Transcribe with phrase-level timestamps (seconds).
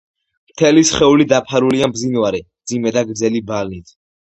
[0.53, 4.01] მთელი სხეული დაფარულია მბზინვარე, მძიმე და გრძელი ბალნით.